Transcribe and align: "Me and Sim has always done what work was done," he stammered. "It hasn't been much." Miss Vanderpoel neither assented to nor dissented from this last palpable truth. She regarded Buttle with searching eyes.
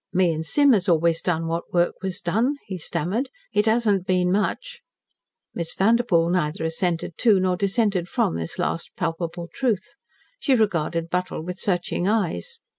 "Me 0.11 0.33
and 0.33 0.47
Sim 0.47 0.73
has 0.73 0.89
always 0.89 1.21
done 1.21 1.45
what 1.45 1.71
work 1.71 1.93
was 2.01 2.19
done," 2.21 2.55
he 2.65 2.75
stammered. 2.75 3.29
"It 3.53 3.67
hasn't 3.67 4.07
been 4.07 4.31
much." 4.31 4.81
Miss 5.53 5.75
Vanderpoel 5.75 6.31
neither 6.31 6.63
assented 6.63 7.19
to 7.19 7.39
nor 7.39 7.55
dissented 7.55 8.09
from 8.09 8.35
this 8.35 8.57
last 8.57 8.89
palpable 8.97 9.47
truth. 9.53 9.93
She 10.39 10.55
regarded 10.55 11.11
Buttle 11.11 11.43
with 11.43 11.59
searching 11.59 12.07
eyes. 12.07 12.61